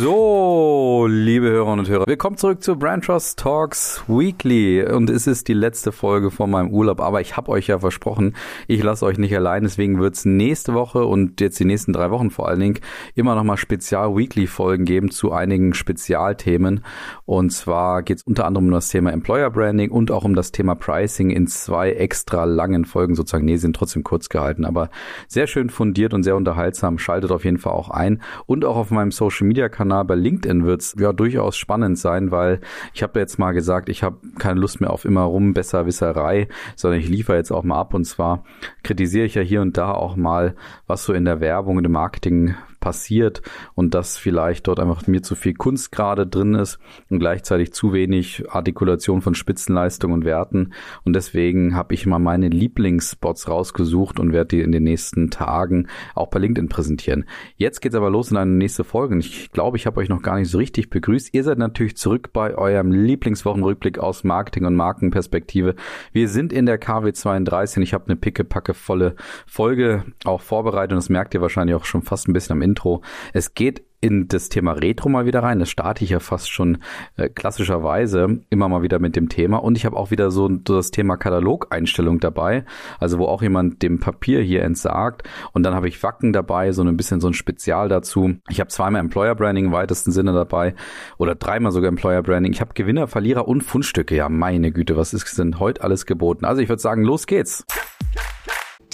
[0.00, 4.86] So, liebe Hörerinnen und Hörer, willkommen zurück zu Brand Trust Talks Weekly.
[4.86, 8.36] Und es ist die letzte Folge von meinem Urlaub, aber ich habe euch ja versprochen,
[8.68, 12.12] ich lasse euch nicht allein, deswegen wird es nächste Woche und jetzt die nächsten drei
[12.12, 12.78] Wochen vor allen Dingen
[13.16, 16.84] immer nochmal Spezial-Weekly-Folgen geben zu einigen Spezialthemen.
[17.24, 20.52] Und zwar geht es unter anderem um das Thema Employer Branding und auch um das
[20.52, 23.16] Thema Pricing in zwei extra langen Folgen.
[23.16, 24.90] Sozusagen, nee, sind trotzdem kurz gehalten, aber
[25.26, 28.22] sehr schön fundiert und sehr unterhaltsam, schaltet auf jeden Fall auch ein.
[28.46, 32.60] Und auch auf meinem Social-Media-Kanal Kanal bei LinkedIn wird es ja durchaus spannend sein, weil
[32.92, 37.00] ich habe jetzt mal gesagt, ich habe keine Lust mehr auf immer rum Besserwisserei, sondern
[37.00, 37.94] ich liefere jetzt auch mal ab.
[37.94, 38.44] Und zwar
[38.82, 40.54] kritisiere ich ja hier und da auch mal,
[40.86, 43.42] was so in der Werbung im Marketing passiert
[43.74, 46.78] und dass vielleicht dort einfach mir zu viel Kunst gerade drin ist
[47.10, 50.72] und gleichzeitig zu wenig Artikulation von Spitzenleistung und Werten.
[51.04, 55.88] Und deswegen habe ich mal meine Lieblingsspots rausgesucht und werde die in den nächsten Tagen
[56.14, 57.24] auch bei LinkedIn präsentieren.
[57.56, 59.14] Jetzt geht's aber los in eine nächste Folge.
[59.14, 61.34] Und ich glaube, ich habe euch noch gar nicht so richtig begrüßt.
[61.34, 65.74] Ihr seid natürlich zurück bei eurem Lieblingswochenrückblick aus Marketing und Markenperspektive.
[66.12, 69.14] Wir sind in der KW 32 und ich habe eine pickepacke volle
[69.46, 73.02] Folge auch vorbereitet und das merkt ihr wahrscheinlich auch schon fast ein bisschen am Intro.
[73.32, 75.58] Es geht in das Thema Retro mal wieder rein.
[75.58, 76.78] Das starte ich ja fast schon
[77.16, 79.58] äh, klassischerweise immer mal wieder mit dem Thema.
[79.58, 82.64] Und ich habe auch wieder so das Thema Katalogeinstellung dabei,
[83.00, 85.28] also wo auch jemand dem Papier hier entsagt.
[85.52, 88.36] Und dann habe ich Wacken dabei, so ein bisschen so ein Spezial dazu.
[88.48, 90.74] Ich habe zweimal Employer Branding im weitesten Sinne dabei
[91.16, 92.52] oder dreimal sogar Employer Branding.
[92.52, 94.14] Ich habe Gewinner, Verlierer und Fundstücke.
[94.14, 96.44] Ja, meine Güte, was ist denn heute alles geboten?
[96.44, 97.64] Also ich würde sagen, los geht's.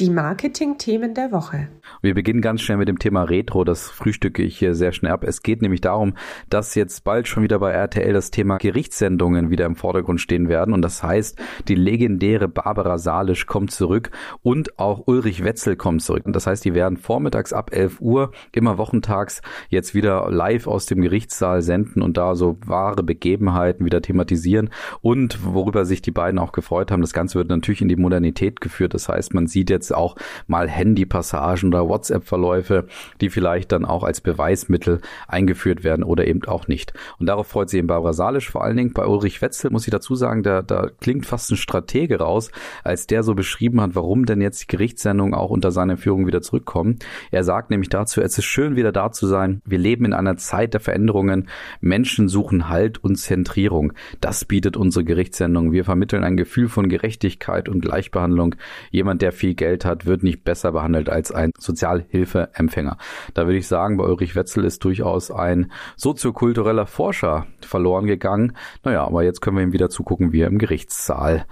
[0.00, 1.69] Die Marketing-Themen der Woche.
[2.03, 3.62] Wir beginnen ganz schnell mit dem Thema Retro.
[3.62, 5.23] Das frühstücke ich hier sehr schnell ab.
[5.23, 6.14] Es geht nämlich darum,
[6.50, 10.75] dass jetzt bald schon wieder bei RTL das Thema Gerichtssendungen wieder im Vordergrund stehen werden.
[10.75, 14.11] Und das heißt, die legendäre Barbara Salisch kommt zurück
[14.42, 16.27] und auch Ulrich Wetzel kommt zurück.
[16.27, 20.87] Und das heißt, die werden vormittags ab 11 Uhr, immer wochentags, jetzt wieder live aus
[20.87, 24.71] dem Gerichtssaal senden und da so wahre Begebenheiten wieder thematisieren.
[25.03, 28.60] Und worüber sich die beiden auch gefreut haben, das Ganze wird natürlich in die Modernität
[28.60, 28.93] geführt.
[28.93, 32.87] Das heißt, man sieht jetzt jetzt auch mal Handypassagen oder WhatsApp-Verläufe,
[33.21, 36.93] die vielleicht dann auch als Beweismittel eingeführt werden oder eben auch nicht.
[37.19, 38.93] Und darauf freut sich eben Barbara Salisch vor allen Dingen.
[38.93, 42.50] Bei Ulrich Wetzel muss ich dazu sagen, da, da klingt fast ein Stratege raus,
[42.83, 46.43] als der so beschrieben hat, warum denn jetzt die Gerichtssendungen auch unter seiner Führung wieder
[46.43, 46.99] zurückkommen.
[47.31, 49.61] Er sagt nämlich dazu, es ist schön wieder da zu sein.
[49.65, 51.49] Wir leben in einer Zeit der Veränderungen.
[51.81, 53.93] Menschen suchen Halt und Zentrierung.
[54.21, 55.72] Das bietet unsere Gerichtssendung.
[55.72, 58.55] Wir vermitteln ein Gefühl von Gerechtigkeit und Gleichbehandlung.
[58.91, 62.96] Jemand, der viel Geld Geld hat, wird nicht besser behandelt als ein Sozialhilfeempfänger.
[63.34, 68.56] Da würde ich sagen, bei Ulrich Wetzel ist durchaus ein soziokultureller Forscher verloren gegangen.
[68.84, 71.44] Naja, aber jetzt können wir ihm wieder zugucken, wie er im Gerichtssaal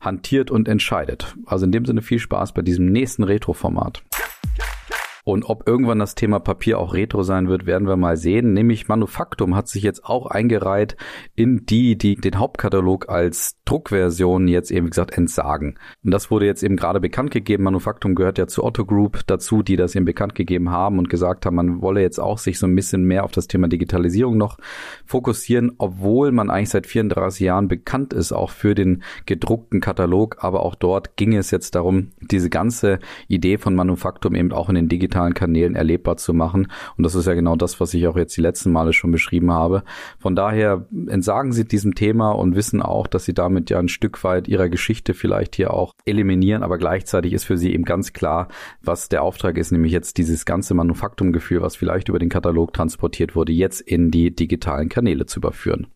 [0.00, 1.34] hantiert und entscheidet.
[1.46, 4.02] Also in dem Sinne viel Spaß bei diesem nächsten Retro-Format.
[5.24, 8.54] Und ob irgendwann das Thema Papier auch Retro sein wird, werden wir mal sehen.
[8.54, 10.96] Nämlich Manufaktum hat sich jetzt auch eingereiht
[11.36, 15.78] in die, die den Hauptkatalog als Druckversion jetzt eben, wie gesagt, entsagen.
[16.02, 17.62] Und das wurde jetzt eben gerade bekannt gegeben.
[17.62, 21.46] Manufaktum gehört ja zu Otto Group dazu, die das eben bekannt gegeben haben und gesagt
[21.46, 24.58] haben, man wolle jetzt auch sich so ein bisschen mehr auf das Thema Digitalisierung noch
[25.06, 30.38] fokussieren, obwohl man eigentlich seit 34 Jahren bekannt ist, auch für den gedruckten Katalog.
[30.40, 34.74] Aber auch dort ging es jetzt darum, diese ganze Idee von Manufaktum eben auch in
[34.74, 36.68] den digitalen digitalen Kanälen erlebbar zu machen.
[36.96, 39.52] Und das ist ja genau das, was ich auch jetzt die letzten Male schon beschrieben
[39.52, 39.82] habe.
[40.18, 44.24] Von daher entsagen sie diesem Thema und wissen auch, dass sie damit ja ein Stück
[44.24, 46.62] weit ihrer Geschichte vielleicht hier auch eliminieren.
[46.62, 48.48] Aber gleichzeitig ist für sie eben ganz klar,
[48.82, 53.36] was der Auftrag ist, nämlich jetzt dieses ganze Manufaktumgefühl, was vielleicht über den Katalog transportiert
[53.36, 55.88] wurde, jetzt in die digitalen Kanäle zu überführen.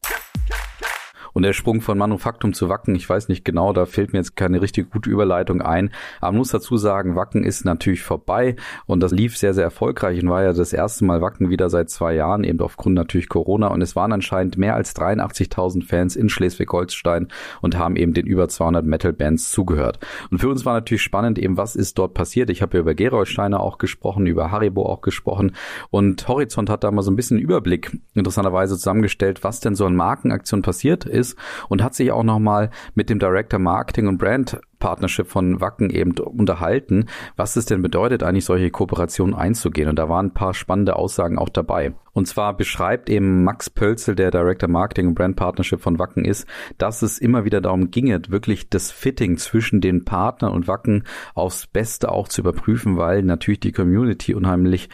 [1.37, 4.37] Und der Sprung von Manufaktum zu Wacken, ich weiß nicht genau, da fällt mir jetzt
[4.37, 5.91] keine richtig gute Überleitung ein.
[6.19, 10.23] Aber man muss dazu sagen, Wacken ist natürlich vorbei und das lief sehr, sehr erfolgreich
[10.23, 13.67] und war ja das erste Mal Wacken wieder seit zwei Jahren, eben aufgrund natürlich Corona.
[13.67, 17.29] Und es waren anscheinend mehr als 83.000 Fans in Schleswig-Holstein
[17.61, 19.99] und haben eben den über 200 Metal-Bands zugehört.
[20.31, 22.49] Und für uns war natürlich spannend eben, was ist dort passiert.
[22.49, 25.53] Ich habe ja über Gerolsteiner auch gesprochen, über Haribo auch gesprochen
[25.91, 29.97] und Horizont hat da mal so ein bisschen Überblick interessanterweise zusammengestellt, was denn so an
[29.97, 31.39] Markenaktion passiert ist ist
[31.69, 36.13] und hat sich auch nochmal mit dem Director Marketing und Brand Partnership von Wacken eben
[36.13, 37.07] unterhalten,
[37.37, 39.89] was es denn bedeutet, eigentlich solche Kooperationen einzugehen.
[39.89, 41.95] Und da waren ein paar spannende Aussagen auch dabei.
[42.17, 46.47] Und zwar beschreibt eben Max Pölzel, der Director Marketing und Brand Partnership von Wacken ist,
[46.79, 51.67] dass es immer wieder darum ginge, wirklich das Fitting zwischen den Partnern und Wacken aufs
[51.67, 54.89] Beste auch zu überprüfen, weil natürlich die Community unheimlich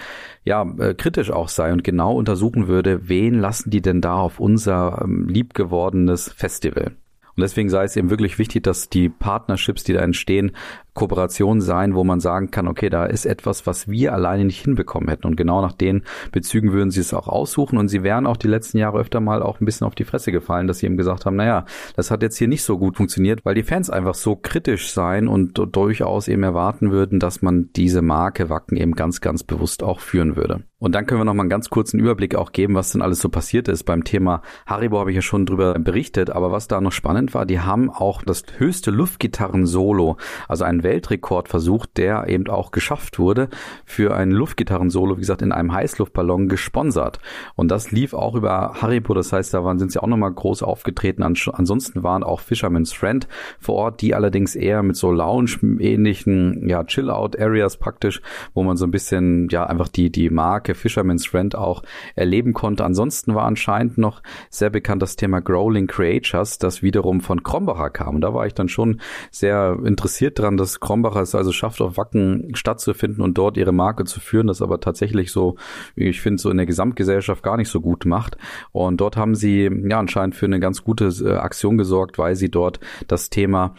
[0.44, 4.40] ja äh, kritisch auch sei und genau untersuchen würde, wen lassen die denn da auf
[4.40, 6.96] unser ähm, liebgewordenes Festival.
[7.36, 10.52] Und deswegen sei es eben wirklich wichtig, dass die Partnerships, die da entstehen,
[10.94, 15.08] Kooperation sein, wo man sagen kann, okay, da ist etwas, was wir alleine nicht hinbekommen
[15.08, 15.26] hätten.
[15.26, 16.02] Und genau nach den
[16.32, 17.78] Bezügen würden sie es auch aussuchen.
[17.78, 20.32] Und sie wären auch die letzten Jahre öfter mal auch ein bisschen auf die Fresse
[20.32, 21.64] gefallen, dass sie eben gesagt haben, naja,
[21.96, 25.28] das hat jetzt hier nicht so gut funktioniert, weil die Fans einfach so kritisch sein
[25.28, 30.00] und durchaus eben erwarten würden, dass man diese Marke Wacken eben ganz, ganz bewusst auch
[30.00, 30.64] führen würde.
[30.82, 33.20] Und dann können wir noch mal einen ganz kurzen Überblick auch geben, was denn alles
[33.20, 33.84] so passiert ist.
[33.84, 37.46] Beim Thema Haribo habe ich ja schon drüber berichtet, aber was da noch spannend war,
[37.46, 40.16] die haben auch das höchste Luftgitarren-Solo,
[40.48, 43.48] also einen Weltrekord versucht, der eben auch geschafft wurde,
[43.84, 47.20] für ein Luftgitarren-Solo, wie gesagt, in einem Heißluftballon gesponsert.
[47.54, 50.62] Und das lief auch über Haribo, das heißt, da waren, sind sie auch nochmal groß
[50.62, 51.22] aufgetreten.
[51.22, 53.26] Ansonsten waren auch Fisherman's Friend
[53.58, 58.20] vor Ort, die allerdings eher mit so Lounge-ähnlichen, ja, Chill-Out-Areas praktisch,
[58.54, 61.82] wo man so ein bisschen, ja, einfach die, die Marke Fisherman's Friend auch
[62.14, 62.84] erleben konnte.
[62.84, 68.16] Ansonsten war anscheinend noch sehr bekannt das Thema Growling Creatures, das wiederum von Krombacher kam.
[68.16, 69.00] Und da war ich dann schon
[69.30, 74.04] sehr interessiert dran, dass Krombacher es also schafft, auf Wacken stattzufinden und dort ihre Marke
[74.04, 75.56] zu führen, das aber tatsächlich so,
[75.96, 78.38] ich finde, so in der Gesamtgesellschaft gar nicht so gut macht.
[78.72, 82.50] Und dort haben sie ja anscheinend für eine ganz gute äh, Aktion gesorgt, weil sie
[82.50, 83.74] dort das Thema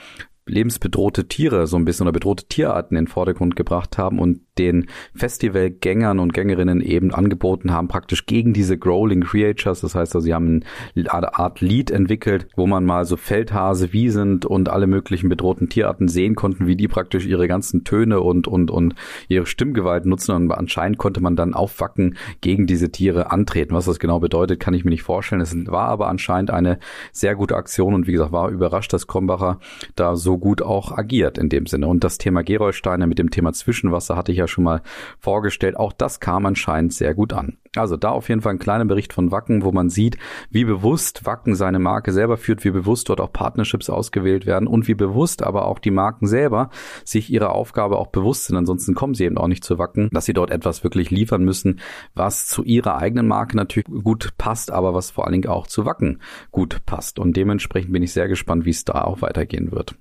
[0.45, 4.87] lebensbedrohte Tiere so ein bisschen oder bedrohte Tierarten in den Vordergrund gebracht haben und den
[5.15, 9.81] Festivalgängern und Gängerinnen eben angeboten haben, praktisch gegen diese Growling Creatures.
[9.81, 10.63] Das heißt also, sie haben
[10.95, 16.07] eine Art Lied entwickelt, wo man mal so Feldhase, Wiesent und alle möglichen bedrohten Tierarten
[16.07, 18.95] sehen konnten, wie die praktisch ihre ganzen Töne und, und, und
[19.27, 20.35] ihre Stimmgewalt nutzen.
[20.35, 23.73] Und anscheinend konnte man dann aufwacken gegen diese Tiere antreten.
[23.73, 25.41] Was das genau bedeutet, kann ich mir nicht vorstellen.
[25.41, 26.79] Es war aber anscheinend eine
[27.11, 29.59] sehr gute Aktion und wie gesagt, war überrascht, dass Krombacher
[29.95, 31.87] da so gut auch agiert in dem Sinne.
[31.87, 34.81] Und das Thema Gerolsteine mit dem Thema Zwischenwasser hatte ich ja schon mal
[35.19, 35.77] vorgestellt.
[35.77, 37.57] Auch das kam anscheinend sehr gut an.
[37.75, 40.17] Also da auf jeden Fall ein kleiner Bericht von Wacken, wo man sieht,
[40.51, 44.87] wie bewusst Wacken seine Marke selber führt, wie bewusst dort auch Partnerships ausgewählt werden und
[44.87, 46.69] wie bewusst aber auch die Marken selber
[47.03, 48.57] sich ihrer Aufgabe auch bewusst sind.
[48.57, 51.79] Ansonsten kommen sie eben auch nicht zu Wacken, dass sie dort etwas wirklich liefern müssen,
[52.13, 55.85] was zu ihrer eigenen Marke natürlich gut passt, aber was vor allen Dingen auch zu
[55.85, 57.17] Wacken gut passt.
[57.17, 59.95] Und dementsprechend bin ich sehr gespannt, wie es da auch weitergehen wird.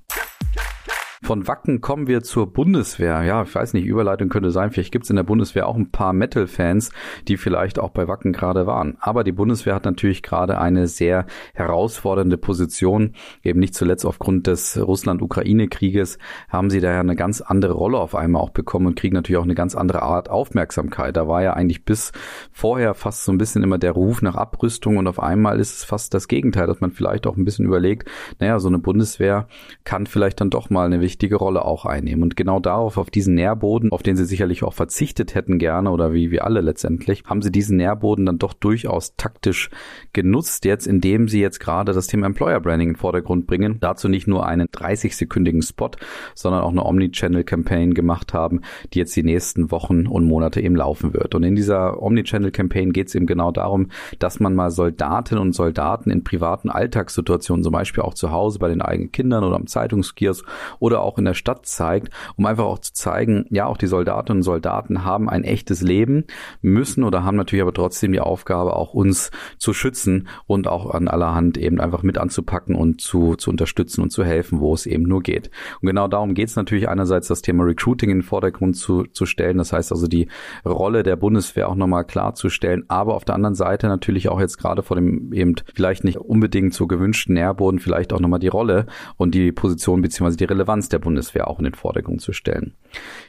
[1.24, 3.22] Von Wacken kommen wir zur Bundeswehr.
[3.22, 4.72] Ja, ich weiß nicht, Überleitung könnte sein.
[4.72, 6.90] Vielleicht gibt es in der Bundeswehr auch ein paar Metal-Fans,
[7.28, 8.96] die vielleicht auch bei Wacken gerade waren.
[8.98, 13.12] Aber die Bundeswehr hat natürlich gerade eine sehr herausfordernde Position.
[13.44, 18.42] Eben nicht zuletzt aufgrund des Russland-Ukraine-Krieges haben sie daher eine ganz andere Rolle auf einmal
[18.42, 21.16] auch bekommen und kriegen natürlich auch eine ganz andere Art Aufmerksamkeit.
[21.16, 22.10] Da war ja eigentlich bis
[22.50, 25.84] vorher fast so ein bisschen immer der Ruf nach Abrüstung und auf einmal ist es
[25.84, 28.10] fast das Gegenteil, dass man vielleicht auch ein bisschen überlegt,
[28.40, 29.46] naja, so eine Bundeswehr
[29.84, 31.00] kann vielleicht dann doch mal eine
[31.36, 32.22] Rolle auch einnehmen.
[32.22, 36.12] Und genau darauf, auf diesen Nährboden, auf den sie sicherlich auch verzichtet hätten gerne oder
[36.12, 39.70] wie wir alle letztendlich, haben sie diesen Nährboden dann doch durchaus taktisch
[40.12, 43.78] genutzt, jetzt indem sie jetzt gerade das Thema Employer Branding in den Vordergrund bringen.
[43.80, 45.90] Dazu nicht nur einen 30-sekündigen Spot,
[46.34, 48.60] sondern auch eine Omnichannel-Campaign gemacht haben,
[48.92, 51.34] die jetzt die nächsten Wochen und Monate eben laufen wird.
[51.34, 53.88] Und in dieser Omnichannel-Campaign geht es eben genau darum,
[54.18, 58.68] dass man mal Soldatinnen und Soldaten in privaten Alltagssituationen, zum Beispiel auch zu Hause bei
[58.68, 60.46] den eigenen Kindern oder am Zeitungskiosk
[60.78, 64.38] oder auch in der Stadt zeigt, um einfach auch zu zeigen, ja, auch die Soldatinnen
[64.38, 66.24] und Soldaten haben ein echtes Leben,
[66.60, 71.08] müssen oder haben natürlich aber trotzdem die Aufgabe, auch uns zu schützen und auch an
[71.08, 75.04] allerhand eben einfach mit anzupacken und zu, zu unterstützen und zu helfen, wo es eben
[75.04, 75.50] nur geht.
[75.80, 79.26] Und genau darum geht es natürlich einerseits, das Thema Recruiting in den Vordergrund zu, zu
[79.26, 80.28] stellen, das heißt also die
[80.64, 84.82] Rolle der Bundeswehr auch nochmal klarzustellen, aber auf der anderen Seite natürlich auch jetzt gerade
[84.82, 88.86] vor dem eben vielleicht nicht unbedingt so gewünschten Nährboden vielleicht auch nochmal die Rolle
[89.16, 92.74] und die Position beziehungsweise die Relevanz der Bundeswehr auch in den Vordergrund zu stellen.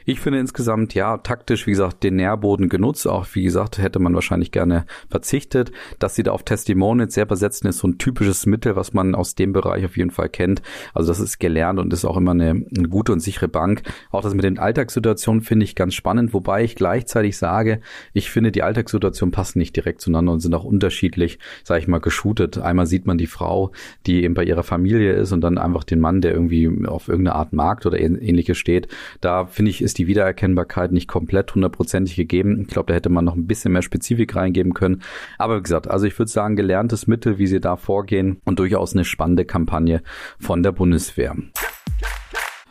[0.04, 3.06] Ich finde insgesamt, ja, taktisch, wie gesagt, den Nährboden genutzt.
[3.06, 5.72] Auch, wie gesagt, hätte man wahrscheinlich gerne verzichtet.
[5.98, 9.34] Dass sie da auf Testimonials sehr besetzen, ist so ein typisches Mittel, was man aus
[9.34, 10.60] dem Bereich auf jeden Fall kennt.
[10.92, 13.82] Also das ist gelernt und ist auch immer eine, eine gute und sichere Bank.
[14.10, 17.80] Auch das mit den Alltagssituationen finde ich ganz spannend, wobei ich gleichzeitig sage,
[18.12, 22.00] ich finde, die Alltagssituationen passen nicht direkt zueinander und sind auch unterschiedlich, sage ich mal,
[22.00, 22.58] geshootet.
[22.58, 23.72] Einmal sieht man die Frau,
[24.06, 27.36] die eben bei ihrer Familie ist und dann einfach den Mann, der irgendwie auf irgendeine
[27.36, 28.88] Art Markt oder ähnliches steht.
[29.20, 32.60] Da finde ich, ist die Wiedererkennbarkeit nicht komplett hundertprozentig gegeben.
[32.62, 35.02] Ich glaube, da hätte man noch ein bisschen mehr Spezifik reingeben können.
[35.38, 38.94] Aber wie gesagt, also ich würde sagen, gelerntes Mittel, wie sie da vorgehen und durchaus
[38.94, 40.02] eine spannende Kampagne
[40.38, 41.34] von der Bundeswehr.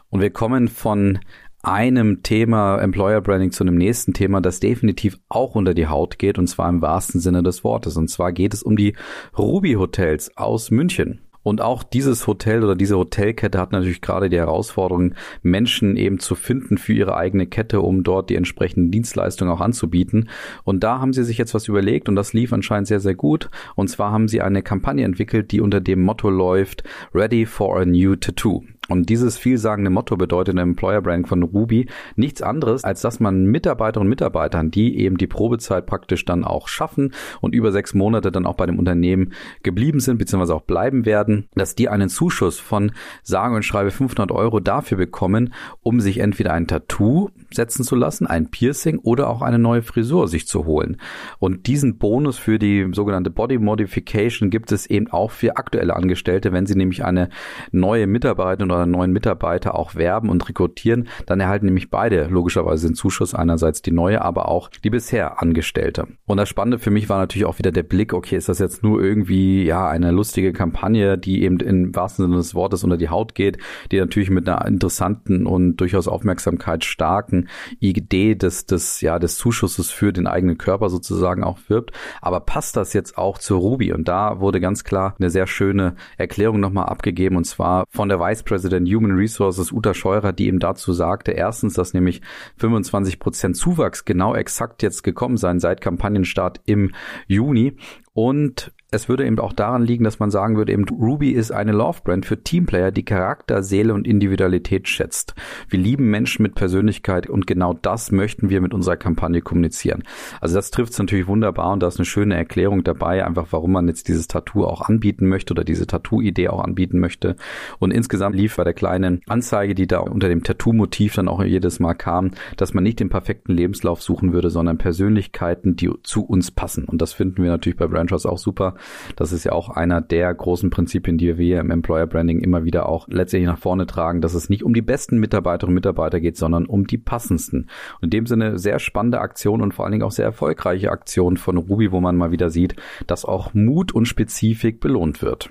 [0.10, 1.20] Und wir kommen von
[1.64, 6.38] einem Thema Employer Branding zu einem nächsten Thema, das definitiv auch unter die Haut geht
[6.38, 7.96] und zwar im wahrsten Sinne des Wortes.
[7.96, 8.96] Und zwar geht es um die
[9.38, 11.23] Ruby Hotels aus München.
[11.44, 16.36] Und auch dieses Hotel oder diese Hotelkette hat natürlich gerade die Herausforderung, Menschen eben zu
[16.36, 20.30] finden für ihre eigene Kette, um dort die entsprechenden Dienstleistungen auch anzubieten.
[20.64, 23.50] Und da haben sie sich jetzt was überlegt und das lief anscheinend sehr, sehr gut.
[23.76, 26.84] Und zwar haben sie eine Kampagne entwickelt, die unter dem Motto läuft,
[27.14, 28.64] Ready for a New Tattoo.
[28.90, 33.46] Und dieses vielsagende Motto bedeutet im Employer Branding von Ruby nichts anderes, als dass man
[33.46, 38.32] Mitarbeiterinnen und Mitarbeitern, die eben die Probezeit praktisch dann auch schaffen und über sechs Monate
[38.32, 42.60] dann auch bei dem Unternehmen geblieben sind, beziehungsweise auch bleiben werden, dass die einen Zuschuss
[42.60, 42.92] von
[43.24, 48.28] sage und schreibe 500 Euro dafür bekommen, um sich entweder ein Tattoo setzen zu lassen,
[48.28, 50.98] ein Piercing oder auch eine neue Frisur sich zu holen.
[51.40, 56.52] Und diesen Bonus für die sogenannte Body Modification gibt es eben auch für aktuelle Angestellte,
[56.52, 57.30] wenn sie nämlich eine
[57.72, 62.88] neue Mitarbeiterin oder einen neuen Mitarbeiter auch werben und rekrutieren, dann erhalten nämlich beide logischerweise
[62.88, 66.08] den Zuschuss, einerseits die neue, aber auch die bisher Angestellte.
[66.26, 68.84] Und das Spannende für mich war natürlich auch wieder der Blick, okay, ist das jetzt
[68.84, 73.10] nur irgendwie, ja, eine lustige Kampagne, die eben im wahrsten Sinne des Wortes unter die
[73.10, 73.58] Haut geht,
[73.92, 77.43] die natürlich mit einer interessanten und durchaus Aufmerksamkeit starken
[77.80, 81.92] Idee des, des, ja, des Zuschusses für den eigenen Körper sozusagen auch wirbt.
[82.22, 83.94] Aber passt das jetzt auch zu Ruby?
[83.94, 88.20] Und da wurde ganz klar eine sehr schöne Erklärung nochmal abgegeben und zwar von der
[88.20, 92.22] Vice President Human Resources Uta Scheurer, die ihm dazu sagte, erstens, dass nämlich
[92.58, 96.92] 25 Prozent Zuwachs genau exakt jetzt gekommen sein seit Kampagnenstart im
[97.28, 97.78] Juni
[98.14, 101.72] und es würde eben auch daran liegen, dass man sagen würde, eben Ruby ist eine
[101.72, 105.34] Love-Brand für Teamplayer, die Charakter, Seele und Individualität schätzt.
[105.68, 110.04] Wir lieben Menschen mit Persönlichkeit und genau das möchten wir mit unserer Kampagne kommunizieren.
[110.42, 113.72] Also das trifft es natürlich wunderbar und da ist eine schöne Erklärung dabei, einfach warum
[113.72, 117.36] man jetzt dieses Tattoo auch anbieten möchte oder diese Tattoo-Idee auch anbieten möchte.
[117.80, 121.80] Und insgesamt lief bei der kleinen Anzeige, die da unter dem Tattoo-Motiv dann auch jedes
[121.80, 126.52] Mal kam, dass man nicht den perfekten Lebenslauf suchen würde, sondern Persönlichkeiten, die zu uns
[126.52, 126.86] passen.
[126.86, 128.76] Und das finden wir natürlich bei Branchers auch super
[129.16, 132.88] das ist ja auch einer der großen Prinzipien, die wir im Employer Branding immer wieder
[132.88, 136.38] auch letztendlich nach vorne tragen, dass es nicht um die besten Mitarbeiterinnen und Mitarbeiter geht,
[136.38, 137.70] sondern um die passendsten.
[138.02, 141.38] Und in dem Sinne sehr spannende Aktion und vor allen Dingen auch sehr erfolgreiche Aktion
[141.38, 142.76] von Ruby, wo man mal wieder sieht,
[143.08, 145.50] dass auch Mut und Spezifik belohnt wird.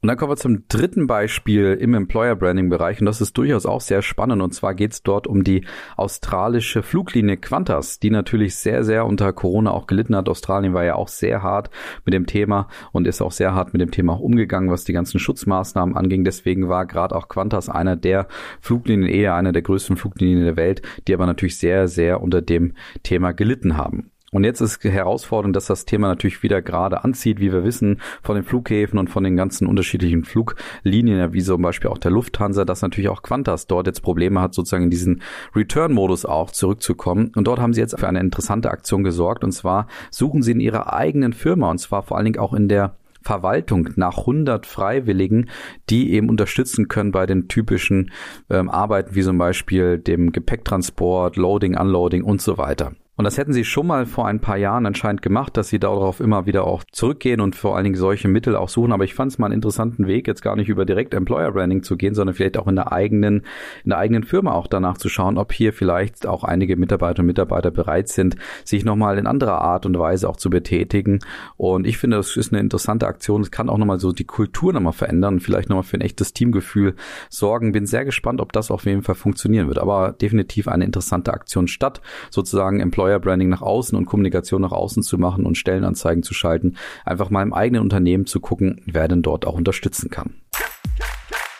[0.00, 3.66] Und dann kommen wir zum dritten Beispiel im Employer Branding Bereich und das ist durchaus
[3.66, 5.64] auch sehr spannend und zwar geht es dort um die
[5.96, 10.28] australische Fluglinie Qantas, die natürlich sehr, sehr unter Corona auch gelitten hat.
[10.28, 11.70] Australien war ja auch sehr hart
[12.04, 14.92] mit dem Thema und ist auch sehr hart mit dem Thema auch umgegangen, was die
[14.92, 16.22] ganzen Schutzmaßnahmen anging.
[16.22, 18.28] Deswegen war gerade auch Qantas einer der
[18.60, 22.74] Fluglinien, eher einer der größten Fluglinien der Welt, die aber natürlich sehr, sehr unter dem
[23.02, 24.12] Thema gelitten haben.
[24.30, 28.34] Und jetzt ist herausfordernd, dass das Thema natürlich wieder gerade anzieht, wie wir wissen, von
[28.34, 32.82] den Flughäfen und von den ganzen unterschiedlichen Fluglinien, wie zum Beispiel auch der Lufthansa, dass
[32.82, 35.22] natürlich auch Qantas dort jetzt Probleme hat, sozusagen in diesen
[35.56, 37.32] Return-Modus auch zurückzukommen.
[37.36, 39.44] Und dort haben sie jetzt für eine interessante Aktion gesorgt.
[39.44, 42.68] Und zwar suchen sie in ihrer eigenen Firma, und zwar vor allen Dingen auch in
[42.68, 45.48] der Verwaltung nach 100 Freiwilligen,
[45.88, 48.10] die eben unterstützen können bei den typischen
[48.50, 52.92] ähm, Arbeiten wie zum Beispiel dem Gepäcktransport, Loading, Unloading und so weiter.
[53.18, 56.20] Und das hätten sie schon mal vor ein paar Jahren anscheinend gemacht, dass sie darauf
[56.20, 58.92] immer wieder auch zurückgehen und vor allen Dingen solche Mittel auch suchen.
[58.92, 61.82] Aber ich fand es mal einen interessanten Weg, jetzt gar nicht über direkt Employer Branding
[61.82, 63.38] zu gehen, sondern vielleicht auch in der eigenen,
[63.82, 67.26] in der eigenen Firma auch danach zu schauen, ob hier vielleicht auch einige Mitarbeiter und
[67.26, 71.18] Mitarbeiter bereit sind, sich nochmal in anderer Art und Weise auch zu betätigen.
[71.56, 73.40] Und ich finde, das ist eine interessante Aktion.
[73.40, 76.94] Es kann auch nochmal so die Kultur nochmal verändern, vielleicht nochmal für ein echtes Teamgefühl
[77.30, 77.72] sorgen.
[77.72, 79.80] Bin sehr gespannt, ob das auf jeden Fall funktionieren wird.
[79.80, 84.72] Aber definitiv eine interessante Aktion statt sozusagen Employer Employer Branding nach außen und Kommunikation nach
[84.72, 89.08] außen zu machen und Stellenanzeigen zu schalten, einfach mal im eigenen Unternehmen zu gucken, wer
[89.08, 90.34] denn dort auch unterstützen kann.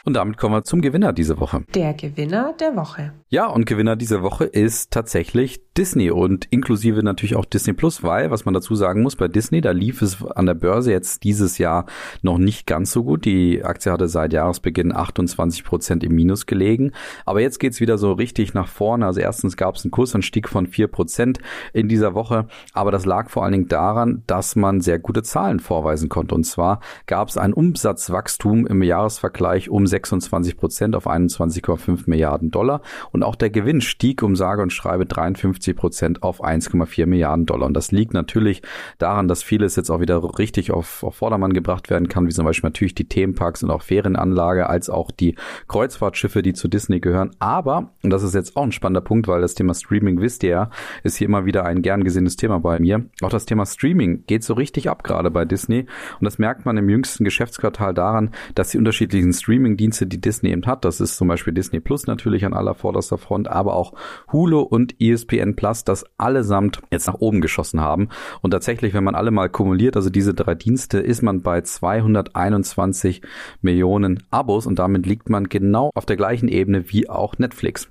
[0.08, 1.64] Und damit kommen wir zum Gewinner diese Woche.
[1.74, 3.12] Der Gewinner der Woche.
[3.28, 8.30] Ja, und Gewinner diese Woche ist tatsächlich Disney und inklusive natürlich auch Disney Plus, weil,
[8.30, 11.58] was man dazu sagen muss, bei Disney, da lief es an der Börse jetzt dieses
[11.58, 11.84] Jahr
[12.22, 13.26] noch nicht ganz so gut.
[13.26, 16.92] Die Aktie hatte seit Jahresbeginn 28 Prozent im Minus gelegen.
[17.26, 19.04] Aber jetzt geht's wieder so richtig nach vorne.
[19.04, 21.38] Also erstens gab es einen Kursanstieg von 4 Prozent
[21.74, 22.46] in dieser Woche.
[22.72, 26.34] Aber das lag vor allen Dingen daran, dass man sehr gute Zahlen vorweisen konnte.
[26.34, 32.80] Und zwar gab es ein Umsatzwachstum im Jahresvergleich um 26 Prozent auf 21,5 Milliarden Dollar
[33.12, 37.66] und auch der Gewinn stieg um sage und schreibe 53 Prozent auf 1,4 Milliarden Dollar.
[37.66, 38.62] Und das liegt natürlich
[38.98, 42.44] daran, dass vieles jetzt auch wieder richtig auf, auf Vordermann gebracht werden kann, wie zum
[42.44, 45.34] Beispiel natürlich die Themenparks und auch Ferienanlage, als auch die
[45.66, 47.30] Kreuzfahrtschiffe, die zu Disney gehören.
[47.38, 50.50] Aber, und das ist jetzt auch ein spannender Punkt, weil das Thema Streaming, wisst ihr
[50.50, 50.70] ja,
[51.02, 53.04] ist hier immer wieder ein gern gesehenes Thema bei mir.
[53.22, 55.86] Auch das Thema Streaming geht so richtig ab gerade bei Disney.
[56.20, 60.50] Und das merkt man im jüngsten Geschäftsquartal daran, dass die unterschiedlichen Streaming-Dienste Dienste, die Disney
[60.50, 60.84] eben hat.
[60.84, 63.94] Das ist zum Beispiel Disney Plus natürlich an aller vorderster Front, aber auch
[64.30, 68.10] Hulu und ESPN Plus, das allesamt jetzt nach oben geschossen haben.
[68.42, 73.22] Und tatsächlich, wenn man alle mal kumuliert, also diese drei Dienste, ist man bei 221
[73.62, 77.88] Millionen Abos und damit liegt man genau auf der gleichen Ebene wie auch Netflix.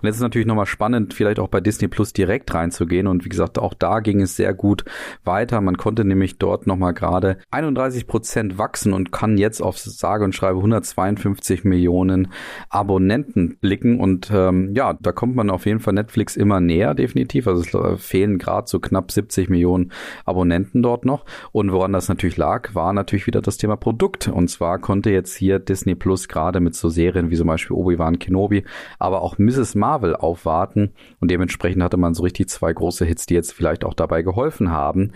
[0.00, 3.06] Und jetzt ist natürlich nochmal spannend, vielleicht auch bei Disney Plus direkt reinzugehen.
[3.06, 4.84] Und wie gesagt, auch da ging es sehr gut
[5.24, 5.60] weiter.
[5.60, 10.34] Man konnte nämlich dort nochmal gerade 31 Prozent wachsen und kann jetzt auf sage und
[10.34, 12.28] schreibe 152 Millionen
[12.68, 14.00] Abonnenten blicken.
[14.00, 17.46] Und ähm, ja, da kommt man auf jeden Fall Netflix immer näher, definitiv.
[17.46, 19.92] Also es äh, fehlen gerade so knapp 70 Millionen
[20.24, 21.24] Abonnenten dort noch.
[21.52, 24.28] Und woran das natürlich lag, war natürlich wieder das Thema Produkt.
[24.28, 28.18] Und zwar konnte jetzt hier Disney Plus gerade mit so Serien wie zum Beispiel Obi-Wan
[28.18, 28.64] Kenobi,
[28.98, 29.63] aber auch Mrs.
[29.74, 30.92] Marvel aufwarten.
[31.20, 34.70] Und dementsprechend hatte man so richtig zwei große Hits, die jetzt vielleicht auch dabei geholfen
[34.70, 35.12] haben,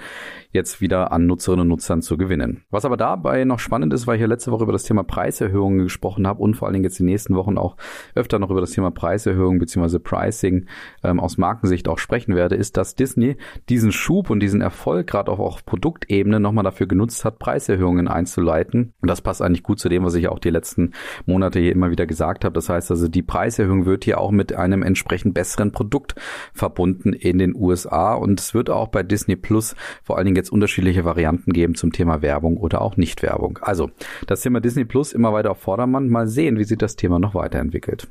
[0.58, 2.64] jetzt wieder an Nutzerinnen und Nutzern zu gewinnen.
[2.70, 5.84] Was aber dabei noch spannend ist, weil ich ja letzte Woche über das Thema Preiserhöhungen
[5.84, 7.76] gesprochen habe und vor allen Dingen jetzt die nächsten Wochen auch
[8.14, 9.98] öfter noch über das Thema Preiserhöhung bzw.
[9.98, 10.66] Pricing
[11.02, 13.36] ähm, aus Markensicht auch sprechen werde, ist, dass Disney
[13.68, 18.92] diesen Schub und diesen Erfolg gerade auch auf Produktebene nochmal dafür genutzt hat, Preiserhöhungen einzuleiten.
[19.00, 20.92] Und das passt eigentlich gut zu dem, was ich auch die letzten
[21.26, 22.54] Monate hier immer wieder gesagt habe.
[22.54, 26.14] Das heißt also, die Preiserhöhung wird hier auch mit einem entsprechend besseren Produkt
[26.52, 28.14] verbunden in den USA.
[28.14, 31.92] Und es wird auch bei Disney Plus vor allen Dingen jetzt unterschiedliche Varianten geben zum
[31.92, 33.58] Thema Werbung oder auch Nicht-Werbung.
[33.62, 33.90] Also
[34.26, 36.08] das Thema Disney Plus immer weiter auf Vordermann.
[36.08, 38.08] Mal sehen, wie sich das Thema noch weiterentwickelt.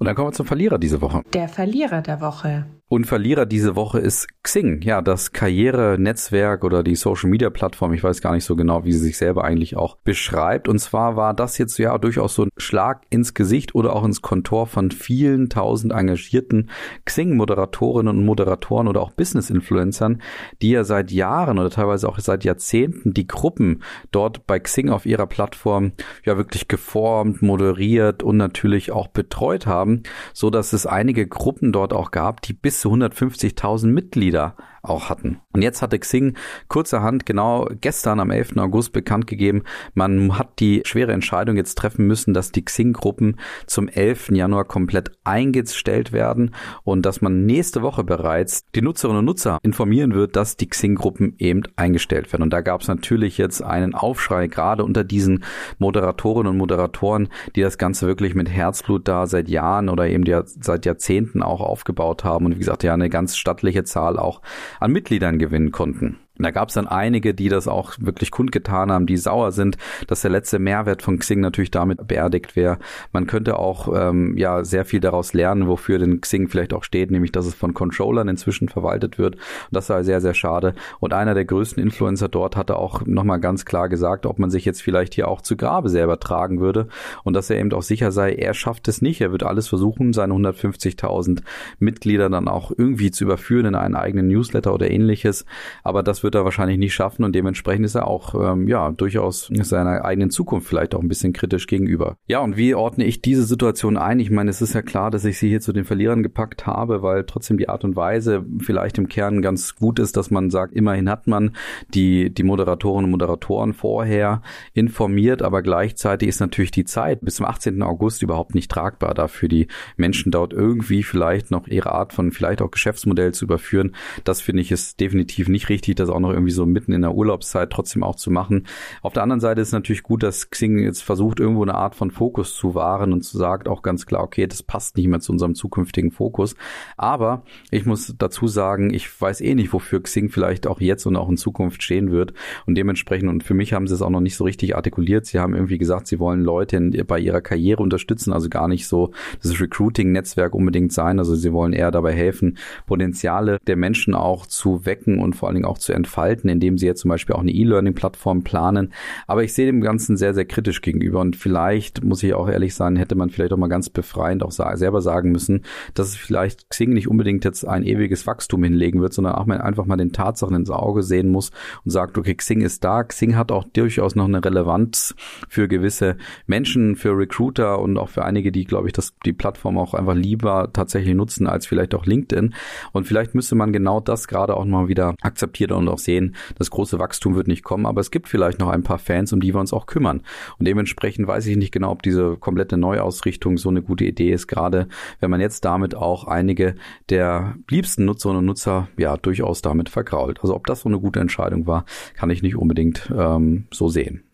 [0.00, 1.22] Und dann kommen wir zum Verlierer diese Woche.
[1.34, 2.64] Der Verlierer der Woche.
[2.88, 7.92] Und Verlierer diese Woche ist Xing, ja, das Karrierenetzwerk oder die Social Media Plattform.
[7.92, 10.68] Ich weiß gar nicht so genau, wie sie sich selber eigentlich auch beschreibt.
[10.68, 14.22] Und zwar war das jetzt ja durchaus so ein Schlag ins Gesicht oder auch ins
[14.22, 16.70] Kontor von vielen tausend engagierten
[17.04, 20.20] Xing-Moderatorinnen und Moderatoren oder auch Business-Influencern,
[20.60, 25.06] die ja seit Jahren oder teilweise auch seit Jahrzehnten die Gruppen dort bei Xing auf
[25.06, 25.92] ihrer Plattform
[26.24, 29.89] ja wirklich geformt, moderiert und natürlich auch betreut haben,
[30.32, 35.40] so dass es einige Gruppen dort auch gab, die bis zu 150.000 Mitglieder auch hatten.
[35.52, 36.36] Und jetzt hatte Xing
[36.68, 38.56] kurzerhand genau gestern am 11.
[38.56, 43.88] August bekannt gegeben, man hat die schwere Entscheidung jetzt treffen müssen, dass die Xing-Gruppen zum
[43.88, 44.30] 11.
[44.30, 50.14] Januar komplett eingestellt werden und dass man nächste Woche bereits die Nutzerinnen und Nutzer informieren
[50.14, 52.42] wird, dass die Xing-Gruppen eben eingestellt werden.
[52.42, 55.44] Und da gab es natürlich jetzt einen Aufschrei, gerade unter diesen
[55.78, 60.86] Moderatorinnen und Moderatoren, die das Ganze wirklich mit Herzblut da seit Jahren oder eben seit
[60.86, 64.42] Jahrzehnten auch aufgebaut haben und wie gesagt, ja eine ganz stattliche Zahl auch
[64.78, 66.18] an Mitgliedern gewinnen konnten.
[66.40, 69.76] Und da gab es dann einige, die das auch wirklich kundgetan haben, die sauer sind,
[70.06, 72.78] dass der letzte Mehrwert von Xing natürlich damit beerdigt wäre.
[73.12, 77.10] Man könnte auch ähm, ja sehr viel daraus lernen, wofür denn Xing vielleicht auch steht,
[77.10, 79.34] nämlich dass es von Controllern inzwischen verwaltet wird.
[79.34, 80.72] Und das war sehr, sehr schade.
[80.98, 84.64] Und einer der größten Influencer dort hatte auch nochmal ganz klar gesagt, ob man sich
[84.64, 86.88] jetzt vielleicht hier auch zu Grabe selber tragen würde
[87.22, 89.20] und dass er eben auch sicher sei, er schafft es nicht.
[89.20, 91.42] Er wird alles versuchen, seine 150.000
[91.78, 95.44] Mitglieder dann auch irgendwie zu überführen in einen eigenen Newsletter oder ähnliches.
[95.84, 98.92] Aber das wird wird er wahrscheinlich nicht schaffen und dementsprechend ist er auch ähm, ja
[98.92, 102.16] durchaus seiner eigenen Zukunft vielleicht auch ein bisschen kritisch gegenüber.
[102.28, 104.20] Ja, und wie ordne ich diese Situation ein?
[104.20, 107.02] Ich meine, es ist ja klar, dass ich sie hier zu den Verlierern gepackt habe,
[107.02, 110.72] weil trotzdem die Art und Weise vielleicht im Kern ganz gut ist, dass man sagt,
[110.72, 111.56] immerhin hat man
[111.94, 117.46] die, die Moderatorinnen und Moderatoren vorher informiert, aber gleichzeitig ist natürlich die Zeit bis zum
[117.46, 117.82] 18.
[117.82, 119.66] August überhaupt nicht tragbar dafür, die
[119.96, 123.96] Menschen dort irgendwie vielleicht noch ihre Art von vielleicht auch Geschäftsmodell zu überführen.
[124.22, 127.02] Das finde ich ist definitiv nicht richtig, dass auch auch noch irgendwie so mitten in
[127.02, 128.66] der Urlaubszeit trotzdem auch zu machen.
[129.02, 132.10] Auf der anderen Seite ist natürlich gut, dass Xing jetzt versucht, irgendwo eine Art von
[132.10, 135.32] Fokus zu wahren und zu sagt auch ganz klar, okay, das passt nicht mehr zu
[135.32, 136.54] unserem zukünftigen Fokus.
[136.96, 141.16] Aber ich muss dazu sagen, ich weiß eh nicht, wofür Xing vielleicht auch jetzt und
[141.16, 142.34] auch in Zukunft stehen wird.
[142.66, 145.26] Und dementsprechend, und für mich haben sie es auch noch nicht so richtig artikuliert.
[145.26, 148.86] Sie haben irgendwie gesagt, sie wollen Leute in, bei ihrer Karriere unterstützen, also gar nicht
[148.86, 151.18] so das Recruiting-Netzwerk unbedingt sein.
[151.18, 155.56] Also sie wollen eher dabei helfen, Potenziale der Menschen auch zu wecken und vor allen
[155.56, 158.92] Dingen auch zu entfalten indem sie jetzt zum Beispiel auch eine E-Learning-Plattform planen.
[159.26, 162.74] Aber ich sehe dem Ganzen sehr, sehr kritisch gegenüber und vielleicht, muss ich auch ehrlich
[162.74, 165.62] sein, hätte man vielleicht auch mal ganz befreiend auch selber sagen müssen,
[165.94, 169.60] dass es vielleicht Xing nicht unbedingt jetzt ein ewiges Wachstum hinlegen wird, sondern auch mal
[169.60, 171.50] einfach mal den Tatsachen ins Auge sehen muss
[171.84, 173.04] und sagt, okay, Xing ist da.
[173.04, 175.14] Xing hat auch durchaus noch eine Relevanz
[175.48, 179.78] für gewisse Menschen, für Recruiter und auch für einige, die, glaube ich, das, die Plattform
[179.78, 182.54] auch einfach lieber tatsächlich nutzen als vielleicht auch LinkedIn.
[182.92, 186.70] Und vielleicht müsste man genau das gerade auch mal wieder akzeptieren und auch sehen, das
[186.70, 189.54] große Wachstum wird nicht kommen, aber es gibt vielleicht noch ein paar Fans, um die
[189.54, 190.22] wir uns auch kümmern.
[190.58, 194.46] Und dementsprechend weiß ich nicht genau, ob diese komplette Neuausrichtung so eine gute Idee ist,
[194.46, 194.88] gerade
[195.20, 196.74] wenn man jetzt damit auch einige
[197.08, 200.40] der liebsten Nutzerinnen und Nutzer ja durchaus damit vergrault.
[200.42, 204.24] Also ob das so eine gute Entscheidung war, kann ich nicht unbedingt ähm, so sehen.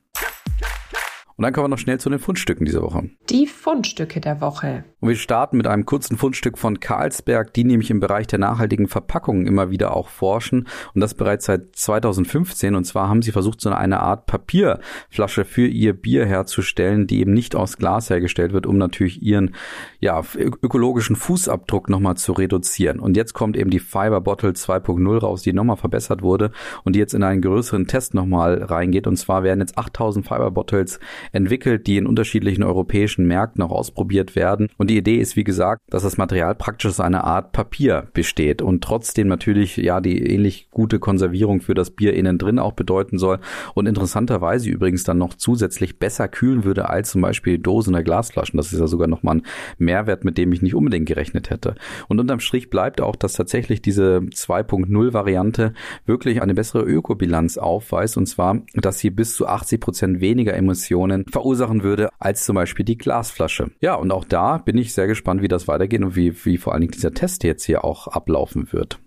[1.37, 3.11] Und dann kommen wir noch schnell zu den Fundstücken dieser Woche.
[3.29, 4.85] Die Fundstücke der Woche.
[5.01, 8.89] Und wir starten mit einem kurzen Fundstück von Carlsberg, die nämlich im Bereich der nachhaltigen
[8.89, 10.67] Verpackungen immer wieder auch forschen.
[10.95, 12.75] Und das bereits seit 2015.
[12.75, 17.35] Und zwar haben sie versucht, so eine Art Papierflasche für ihr Bier herzustellen, die eben
[17.35, 19.55] nicht aus Glas hergestellt wird, um natürlich ihren
[20.01, 22.99] ja, ökologischen Fußabdruck nochmal zu reduzieren.
[22.99, 26.51] Und jetzt kommt eben die Fiber Bottle 2.0 raus, die nochmal verbessert wurde
[26.85, 29.07] und die jetzt in einen größeren Test nochmal reingeht.
[29.07, 30.99] Und zwar werden jetzt 8000 Fiber Bottles
[31.33, 34.69] entwickelt, die in unterschiedlichen europäischen Märkten auch ausprobiert werden.
[34.77, 38.63] Und die Idee ist, wie gesagt, dass das Material praktisch aus einer Art Papier besteht
[38.63, 43.19] und trotzdem natürlich ja die ähnlich gute Konservierung für das Bier innen drin auch bedeuten
[43.19, 43.39] soll
[43.75, 48.57] und interessanterweise übrigens dann noch zusätzlich besser kühlen würde als zum Beispiel Dosen oder Glasflaschen.
[48.57, 49.43] Das ist ja sogar nochmal ein
[49.79, 51.75] Mehrwert, mit dem ich nicht unbedingt gerechnet hätte.
[52.09, 55.73] Und unterm Strich bleibt auch, dass tatsächlich diese 2.0 Variante
[56.05, 61.16] wirklich eine bessere Ökobilanz aufweist und zwar, dass sie bis zu 80 Prozent weniger Emissionen
[61.25, 63.71] Verletzungen verursachen würde als zum Beispiel die Glasflasche.
[63.81, 66.73] Ja, und auch da bin ich sehr gespannt, wie das weitergeht und wie, wie vor
[66.73, 68.99] allen Dingen dieser Test jetzt hier auch ablaufen wird.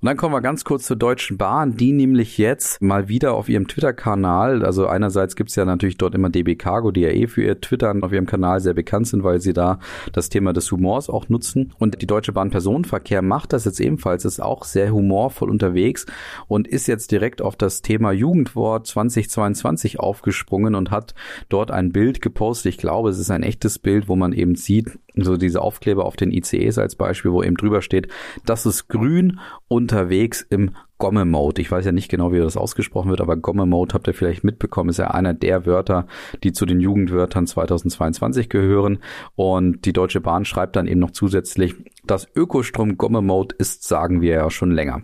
[0.00, 3.48] Und dann kommen wir ganz kurz zur Deutschen Bahn, die nämlich jetzt mal wieder auf
[3.48, 7.42] ihrem Twitter-Kanal, also einerseits gibt's ja natürlich dort immer DB Cargo, die ja eh für
[7.42, 9.80] ihr Twittern auf ihrem Kanal sehr bekannt sind, weil sie da
[10.12, 11.72] das Thema des Humors auch nutzen.
[11.80, 16.06] Und die Deutsche Bahn Personenverkehr macht das jetzt ebenfalls, ist auch sehr humorvoll unterwegs
[16.46, 21.16] und ist jetzt direkt auf das Thema Jugendwort 2022 aufgesprungen und hat
[21.48, 22.74] dort ein Bild gepostet.
[22.74, 26.16] Ich glaube, es ist ein echtes Bild, wo man eben sieht, so diese Aufkleber auf
[26.16, 28.08] den ICEs als Beispiel, wo eben drüber steht,
[28.44, 31.62] das ist grün unterwegs im Gomme-Mode.
[31.62, 34.90] Ich weiß ja nicht genau, wie das ausgesprochen wird, aber Gomme-Mode habt ihr vielleicht mitbekommen,
[34.90, 36.06] ist ja einer der Wörter,
[36.42, 38.98] die zu den Jugendwörtern 2022 gehören.
[39.36, 44.34] Und die Deutsche Bahn schreibt dann eben noch zusätzlich, das Ökostrom Gomme-Mode ist, sagen wir
[44.34, 45.02] ja schon länger.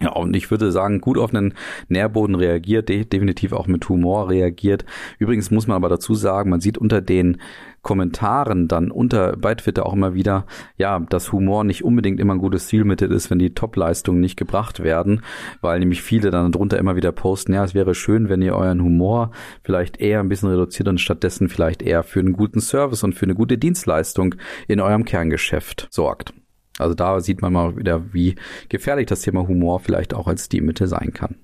[0.00, 1.54] Ja, und ich würde sagen, gut auf einen
[1.88, 4.84] Nährboden reagiert, definitiv auch mit Humor reagiert.
[5.18, 7.38] Übrigens muss man aber dazu sagen, man sieht unter den
[7.82, 12.40] Kommentaren dann unter bei Twitter auch immer wieder, ja, dass Humor nicht unbedingt immer ein
[12.40, 15.22] gutes Zielmittel ist, wenn die Top-Leistungen nicht gebracht werden,
[15.62, 18.82] weil nämlich viele dann drunter immer wieder posten, ja, es wäre schön, wenn ihr euren
[18.82, 19.30] Humor
[19.62, 23.26] vielleicht eher ein bisschen reduziert und stattdessen vielleicht eher für einen guten Service und für
[23.26, 24.34] eine gute Dienstleistung
[24.66, 26.34] in eurem Kerngeschäft sorgt.
[26.78, 28.36] Also da sieht man mal wieder, wie
[28.68, 31.36] gefährlich das Thema Humor vielleicht auch als Stilmittel sein kann.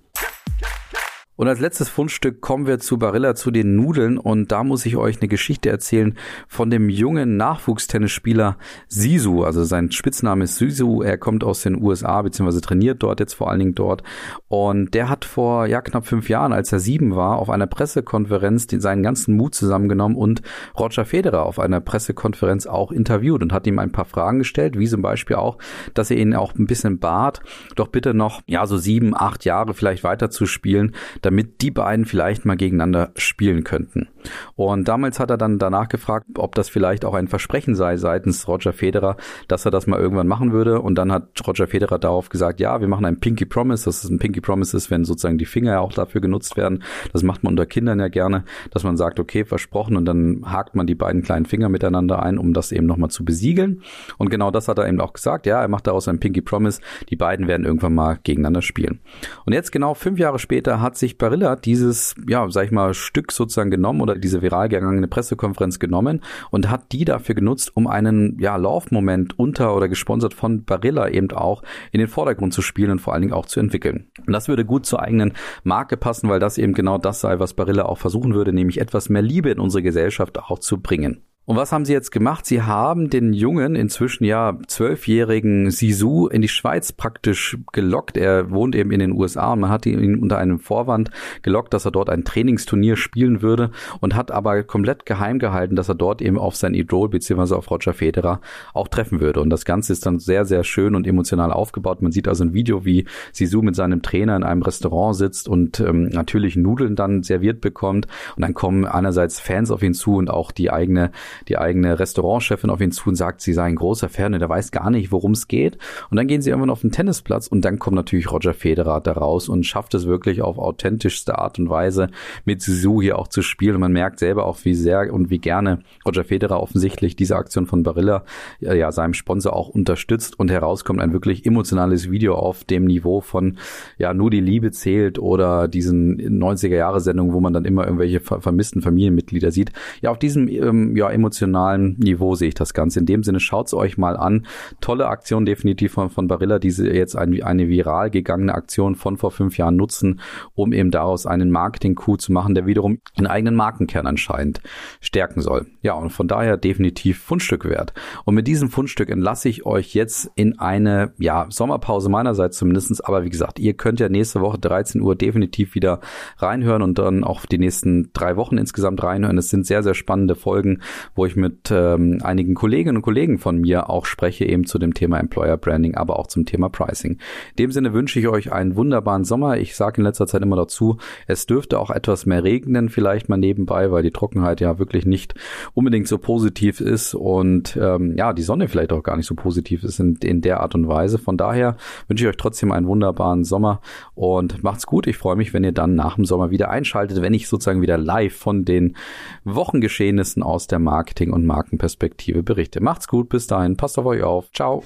[1.36, 4.18] Und als letztes Fundstück kommen wir zu Barilla, zu den Nudeln.
[4.18, 6.16] Und da muss ich euch eine Geschichte erzählen
[6.46, 9.42] von dem jungen Nachwuchstennisspieler Sisu.
[9.42, 11.02] Also sein Spitzname ist Sisu.
[11.02, 14.04] Er kommt aus den USA, beziehungsweise trainiert dort jetzt vor allen Dingen dort.
[14.46, 18.68] Und der hat vor, ja, knapp fünf Jahren, als er sieben war, auf einer Pressekonferenz
[18.68, 20.42] den, seinen ganzen Mut zusammengenommen und
[20.78, 24.86] Roger Federer auf einer Pressekonferenz auch interviewt und hat ihm ein paar Fragen gestellt, wie
[24.86, 25.58] zum Beispiel auch,
[25.94, 27.40] dass er ihn auch ein bisschen bat,
[27.74, 30.94] doch bitte noch, ja, so sieben, acht Jahre vielleicht weiter zu spielen
[31.24, 34.08] damit die beiden vielleicht mal gegeneinander spielen könnten.
[34.56, 38.46] Und damals hat er dann danach gefragt, ob das vielleicht auch ein Versprechen sei seitens
[38.48, 39.16] Roger Federer,
[39.48, 40.80] dass er das mal irgendwann machen würde.
[40.80, 43.84] Und dann hat Roger Federer darauf gesagt, ja, wir machen ein Pinky Promise.
[43.86, 46.82] Das ist ein Pinky Promise ist, wenn sozusagen die Finger ja auch dafür genutzt werden.
[47.12, 50.74] Das macht man unter Kindern ja gerne, dass man sagt, okay, versprochen und dann hakt
[50.74, 53.82] man die beiden kleinen Finger miteinander ein, um das eben nochmal zu besiegeln.
[54.18, 55.46] Und genau das hat er eben auch gesagt.
[55.46, 56.80] Ja, er macht daraus ein Pinky Promise.
[57.08, 59.00] Die beiden werden irgendwann mal gegeneinander spielen.
[59.44, 63.32] Und jetzt genau fünf Jahre später hat sich Barilla dieses, ja, sag ich mal, Stück
[63.32, 68.38] sozusagen genommen oder diese viral gegangene Pressekonferenz genommen und hat die dafür genutzt, um einen,
[68.38, 73.00] ja, Laufmoment unter oder gesponsert von Barilla eben auch in den Vordergrund zu spielen und
[73.00, 74.08] vor allen Dingen auch zu entwickeln.
[74.26, 77.54] Und das würde gut zur eigenen Marke passen, weil das eben genau das sei, was
[77.54, 81.22] Barilla auch versuchen würde, nämlich etwas mehr Liebe in unsere Gesellschaft auch zu bringen.
[81.46, 82.46] Und was haben sie jetzt gemacht?
[82.46, 88.16] Sie haben den jungen, inzwischen ja zwölfjährigen Sisu in die Schweiz praktisch gelockt.
[88.16, 91.10] Er wohnt eben in den USA und man hat ihn unter einem Vorwand
[91.42, 95.90] gelockt, dass er dort ein Trainingsturnier spielen würde und hat aber komplett geheim gehalten, dass
[95.90, 97.54] er dort eben auf sein Idol bzw.
[97.54, 98.40] auf Roger Federer
[98.72, 99.42] auch treffen würde.
[99.42, 102.00] Und das Ganze ist dann sehr, sehr schön und emotional aufgebaut.
[102.00, 105.78] Man sieht also ein Video, wie Sisu mit seinem Trainer in einem Restaurant sitzt und
[105.80, 108.06] ähm, natürlich Nudeln dann serviert bekommt.
[108.34, 111.10] Und dann kommen einerseits Fans auf ihn zu und auch die eigene
[111.48, 114.48] die eigene Restaurantchefin auf ihn zu und sagt, sie sei ein großer Fan und er
[114.48, 115.78] weiß gar nicht, worum es geht.
[116.10, 119.12] Und dann gehen sie irgendwann auf den Tennisplatz und dann kommt natürlich Roger Federer da
[119.12, 122.08] raus und schafft es wirklich auf authentischste Art und Weise
[122.44, 123.76] mit Sisu hier auch zu spielen.
[123.76, 127.66] Und man merkt selber auch, wie sehr und wie gerne Roger Federer offensichtlich diese Aktion
[127.66, 128.24] von Barilla,
[128.60, 133.58] ja, seinem Sponsor auch unterstützt und herauskommt ein wirklich emotionales Video auf dem Niveau von,
[133.98, 138.20] ja, nur die Liebe zählt oder diesen 90er Jahre Sendungen, wo man dann immer irgendwelche
[138.20, 139.72] vermissten Familienmitglieder sieht.
[140.00, 143.00] Ja, auf diesem, ähm, ja, emotionalen Niveau sehe ich das Ganze.
[143.00, 144.46] In dem Sinne, schaut es euch mal an.
[144.80, 149.16] Tolle Aktion definitiv von, von Barilla, die sie jetzt ein, eine viral gegangene Aktion von
[149.16, 150.20] vor fünf Jahren nutzen,
[150.54, 154.60] um eben daraus einen Marketing-Coup zu machen, der wiederum einen eigenen Markenkern anscheinend
[155.00, 155.66] stärken soll.
[155.80, 157.94] Ja, und von daher definitiv Fundstück wert.
[158.24, 163.00] Und mit diesem Fundstück entlasse ich euch jetzt in eine, ja, Sommerpause meinerseits zumindestens.
[163.00, 166.00] Aber wie gesagt, ihr könnt ja nächste Woche 13 Uhr definitiv wieder
[166.36, 169.38] reinhören und dann auch die nächsten drei Wochen insgesamt reinhören.
[169.38, 170.82] Es sind sehr, sehr spannende Folgen,
[171.14, 174.94] wo ich mit ähm, einigen Kolleginnen und Kollegen von mir auch spreche, eben zu dem
[174.94, 177.12] Thema Employer Branding, aber auch zum Thema Pricing.
[177.12, 179.58] In dem Sinne wünsche ich euch einen wunderbaren Sommer.
[179.58, 183.36] Ich sage in letzter Zeit immer dazu, es dürfte auch etwas mehr regnen, vielleicht mal
[183.36, 185.34] nebenbei, weil die Trockenheit ja wirklich nicht
[185.74, 189.84] unbedingt so positiv ist und ähm, ja, die Sonne vielleicht auch gar nicht so positiv
[189.84, 191.18] ist in, in der Art und Weise.
[191.18, 191.76] Von daher
[192.08, 193.80] wünsche ich euch trotzdem einen wunderbaren Sommer
[194.14, 195.06] und macht's gut.
[195.06, 197.98] Ich freue mich, wenn ihr dann nach dem Sommer wieder einschaltet, wenn ich sozusagen wieder
[197.98, 198.96] live von den
[199.44, 202.80] Wochengeschehnissen aus der Marketing- und Markenperspektive berichte.
[202.80, 204.50] Macht's gut, bis dahin, passt auf euch auf.
[204.52, 204.82] Ciao.